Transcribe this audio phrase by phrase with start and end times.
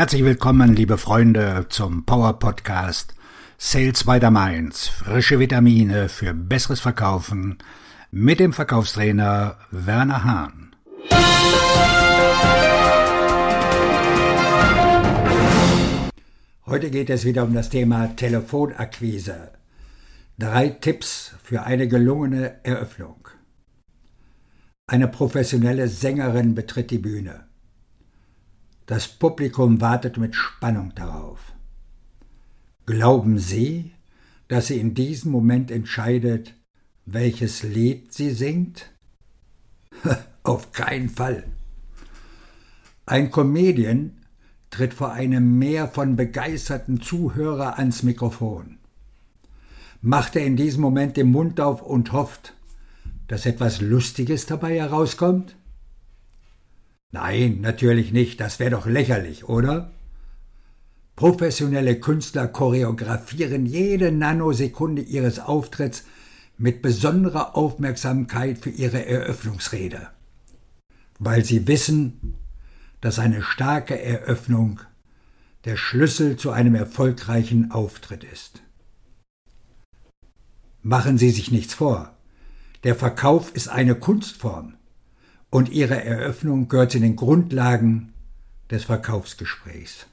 [0.00, 3.14] Herzlich willkommen, liebe Freunde, zum Power Podcast
[3.58, 4.88] Sales by the Mainz.
[4.88, 7.58] Frische Vitamine für besseres Verkaufen
[8.10, 10.74] mit dem Verkaufstrainer Werner Hahn.
[16.64, 19.50] Heute geht es wieder um das Thema Telefonakquise.
[20.38, 23.28] Drei Tipps für eine gelungene Eröffnung.
[24.86, 27.49] Eine professionelle Sängerin betritt die Bühne.
[28.90, 31.52] Das Publikum wartet mit Spannung darauf.
[32.86, 33.92] Glauben Sie,
[34.48, 36.54] dass sie in diesem Moment entscheidet,
[37.06, 38.90] welches Lied sie singt?
[40.42, 41.44] Auf keinen Fall.
[43.06, 44.24] Ein Comedian
[44.70, 48.78] tritt vor einem Meer von begeisterten Zuhörer ans Mikrofon.
[50.00, 52.54] Macht er in diesem Moment den Mund auf und hofft,
[53.28, 55.54] dass etwas Lustiges dabei herauskommt?
[57.12, 59.90] Nein, natürlich nicht, das wäre doch lächerlich, oder?
[61.16, 66.04] Professionelle Künstler choreografieren jede Nanosekunde ihres Auftritts
[66.56, 70.08] mit besonderer Aufmerksamkeit für ihre Eröffnungsrede,
[71.18, 72.36] weil sie wissen,
[73.00, 74.80] dass eine starke Eröffnung
[75.64, 78.62] der Schlüssel zu einem erfolgreichen Auftritt ist.
[80.82, 82.16] Machen Sie sich nichts vor,
[82.84, 84.74] der Verkauf ist eine Kunstform
[85.50, 88.12] und ihre Eröffnung gehört zu den Grundlagen
[88.70, 90.06] des Verkaufsgesprächs.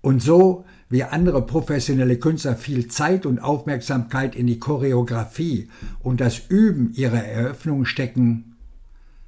[0.00, 5.70] Und so wie andere professionelle Künstler viel Zeit und Aufmerksamkeit in die Choreografie
[6.00, 8.56] und das Üben ihrer Eröffnung stecken,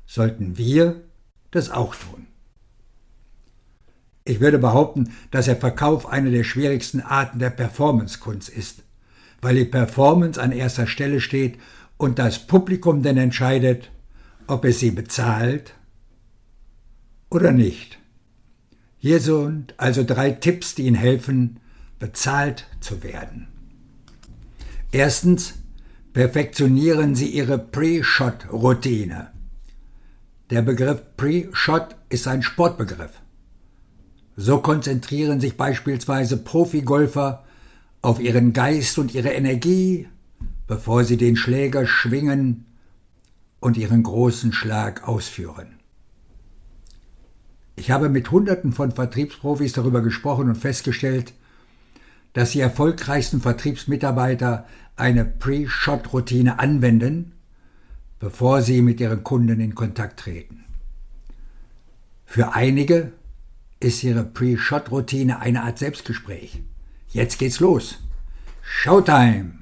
[0.06, 1.02] sollten wir
[1.50, 2.26] das auch tun.
[4.24, 8.82] Ich würde behaupten, dass der Verkauf eine der schwierigsten Arten der Performancekunst ist,
[9.40, 11.58] weil die Performance an erster Stelle steht
[11.96, 13.90] und das Publikum dann entscheidet,
[14.46, 15.74] ob es sie bezahlt
[17.30, 17.98] oder nicht.
[18.98, 21.60] Hier sind also drei Tipps, die Ihnen helfen,
[21.98, 23.48] bezahlt zu werden.
[24.92, 25.54] Erstens,
[26.12, 29.28] perfektionieren Sie Ihre Pre-Shot-Routine.
[30.50, 33.20] Der Begriff Pre-Shot ist ein Sportbegriff.
[34.36, 37.44] So konzentrieren sich beispielsweise Profigolfer
[38.02, 40.08] auf ihren Geist und ihre Energie,
[40.66, 42.65] bevor sie den Schläger schwingen
[43.60, 45.76] und ihren großen Schlag ausführen.
[47.76, 51.34] Ich habe mit Hunderten von Vertriebsprofis darüber gesprochen und festgestellt,
[52.32, 57.32] dass die erfolgreichsten Vertriebsmitarbeiter eine Pre-Shot-Routine anwenden,
[58.18, 60.64] bevor sie mit ihren Kunden in Kontakt treten.
[62.24, 63.12] Für einige
[63.78, 66.62] ist ihre Pre-Shot-Routine eine Art Selbstgespräch.
[67.08, 67.98] Jetzt geht's los.
[68.62, 69.52] Showtime!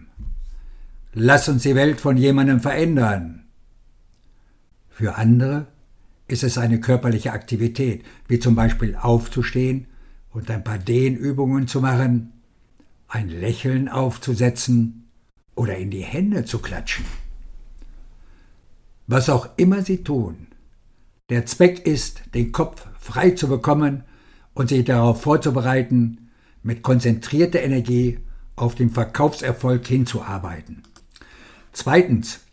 [1.12, 3.43] Lass uns die Welt von jemandem verändern.
[4.94, 5.66] Für andere
[6.28, 9.88] ist es eine körperliche Aktivität, wie zum Beispiel aufzustehen
[10.30, 12.32] und ein paar Dehnübungen zu machen,
[13.08, 15.08] ein Lächeln aufzusetzen
[15.56, 17.04] oder in die Hände zu klatschen.
[19.08, 20.46] Was auch immer Sie tun,
[21.28, 24.04] der Zweck ist, den Kopf frei zu bekommen
[24.54, 26.30] und sich darauf vorzubereiten,
[26.62, 28.20] mit konzentrierter Energie
[28.54, 30.84] auf den Verkaufserfolg hinzuarbeiten.
[31.72, 32.43] Zweitens,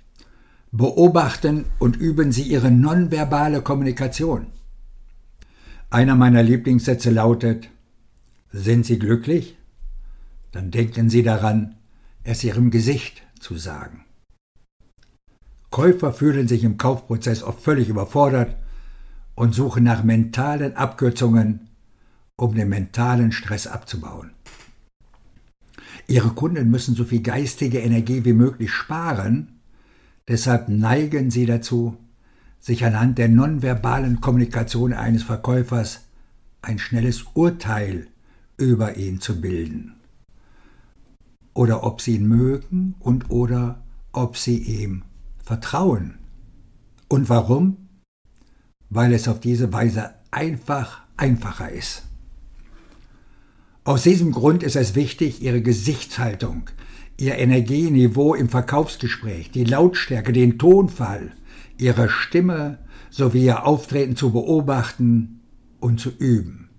[0.72, 4.48] beobachten und üben Sie Ihre nonverbale Kommunikation.
[5.90, 7.70] Einer meiner Lieblingssätze lautet,
[8.52, 9.58] sind Sie glücklich?
[10.52, 11.76] Dann denken Sie daran,
[12.24, 14.06] es Ihrem Gesicht zu sagen.
[15.70, 18.56] Käufer fühlen sich im Kaufprozess oft völlig überfordert
[19.36, 21.70] und suchen nach mentalen Abkürzungen,
[22.36, 24.32] um den mentalen Stress abzubauen.
[26.08, 29.61] Ihre Kunden müssen so viel geistige Energie wie möglich sparen,
[30.28, 31.98] deshalb neigen sie dazu,
[32.59, 36.02] sich anhand der nonverbalen Kommunikation eines Verkäufers
[36.62, 38.08] ein schnelles Urteil
[38.58, 39.96] über ihn zu bilden.
[41.54, 45.04] Oder ob sie ihn mögen und oder ob sie ihm
[45.44, 46.16] vertrauen.
[47.08, 47.90] Und warum?
[48.90, 52.03] Weil es auf diese Weise einfach einfacher ist.
[53.84, 56.70] Aus diesem Grund ist es wichtig, Ihre Gesichtshaltung,
[57.22, 61.34] Ihr Energieniveau im Verkaufsgespräch, die Lautstärke, den Tonfall,
[61.78, 62.79] Ihre Stimme
[63.12, 65.41] sowie Ihr Auftreten zu beobachten
[65.79, 66.70] und zu üben.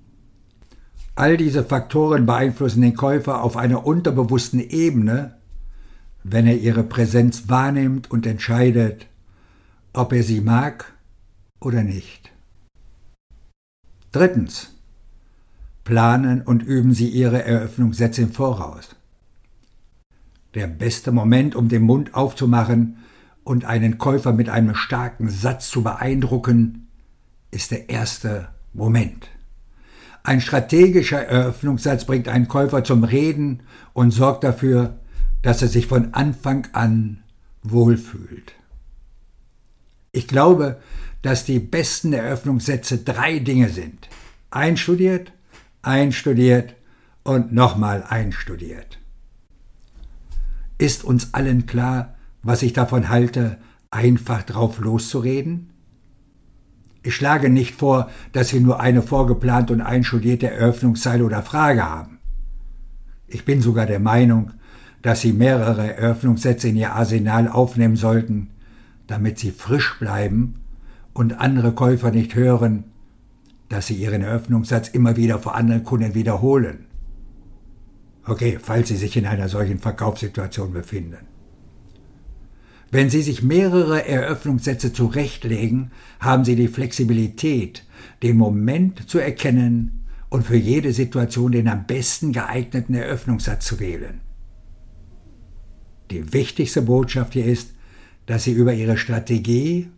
[1.14, 5.36] All diese Faktoren beeinflussen den Käufer auf einer unterbewussten Ebene,
[6.24, 9.06] wenn er ihre Präsenz wahrnimmt und entscheidet,
[9.92, 10.92] ob er sie mag
[11.60, 12.32] oder nicht.
[14.10, 14.74] Drittens.
[15.84, 18.96] Planen und üben Sie Ihre Eröffnungssätze im Voraus.
[20.54, 22.98] Der beste Moment, um den Mund aufzumachen
[23.44, 26.88] und einen Käufer mit einem starken Satz zu beeindrucken,
[27.50, 29.28] ist der erste Moment.
[30.24, 33.62] Ein strategischer Eröffnungssatz bringt einen Käufer zum Reden
[33.92, 34.98] und sorgt dafür,
[35.42, 37.22] dass er sich von Anfang an
[37.62, 38.52] wohlfühlt.
[40.12, 40.80] Ich glaube,
[41.22, 44.08] dass die besten Eröffnungssätze drei Dinge sind.
[44.50, 45.32] Einstudiert,
[45.80, 46.74] einstudiert
[47.24, 48.98] und nochmal einstudiert.
[50.82, 53.56] Ist uns allen klar, was ich davon halte,
[53.92, 55.70] einfach drauf loszureden?
[57.04, 62.18] Ich schlage nicht vor, dass Sie nur eine vorgeplante und einstudierte Eröffnungszeile oder Frage haben.
[63.28, 64.50] Ich bin sogar der Meinung,
[65.02, 68.50] dass Sie mehrere Eröffnungssätze in Ihr Arsenal aufnehmen sollten,
[69.06, 70.56] damit Sie frisch bleiben
[71.12, 72.82] und andere Käufer nicht hören,
[73.68, 76.86] dass Sie Ihren Eröffnungssatz immer wieder vor anderen Kunden wiederholen.
[78.24, 81.26] Okay, falls Sie sich in einer solchen Verkaufssituation befinden.
[82.90, 85.90] Wenn Sie sich mehrere Eröffnungssätze zurechtlegen,
[86.20, 87.84] haben Sie die Flexibilität,
[88.22, 94.20] den Moment zu erkennen und für jede Situation den am besten geeigneten Eröffnungssatz zu wählen.
[96.10, 97.74] Die wichtigste Botschaft hier ist,
[98.26, 99.90] dass Sie über Ihre Strategie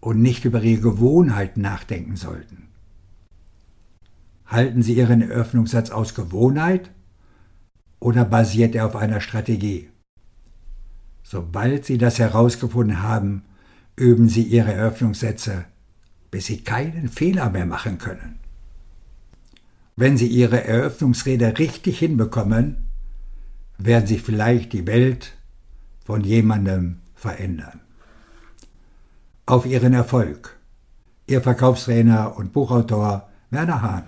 [0.00, 2.68] und nicht über Ihre Gewohnheiten nachdenken sollten.
[4.46, 6.90] Halten Sie Ihren Eröffnungssatz aus Gewohnheit
[8.00, 9.90] oder basiert er auf einer Strategie?
[11.22, 13.42] Sobald Sie das herausgefunden haben,
[13.96, 15.66] üben Sie Ihre Eröffnungssätze,
[16.30, 18.38] bis Sie keinen Fehler mehr machen können.
[19.96, 22.88] Wenn Sie Ihre Eröffnungsrede richtig hinbekommen,
[23.78, 25.34] werden Sie vielleicht die Welt
[26.04, 27.80] von jemandem verändern.
[29.44, 30.56] Auf Ihren Erfolg.
[31.26, 34.04] Ihr Verkaufstrainer und Buchautor Werner Hahn.